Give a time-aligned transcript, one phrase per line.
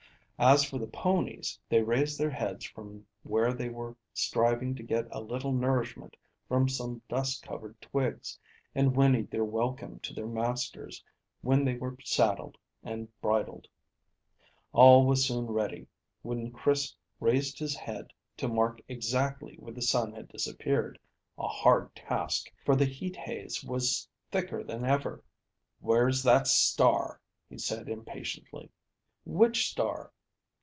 [0.43, 5.07] As for the ponies, they raised their heads from where they were striving to get
[5.11, 8.39] a little nourishment from some dust covered twigs,
[8.73, 11.03] and whinnied their welcome to their masters
[11.41, 13.67] when they were saddled and bridled.
[14.73, 15.85] All was soon ready,
[16.23, 20.97] when Chris raised his head to mark exactly where the sun had disappeared
[21.37, 25.23] a hard task, for the heat haze was thicker than ever.
[25.81, 28.71] "Where's that star?" he said impatiently.
[29.23, 30.11] "Which star?"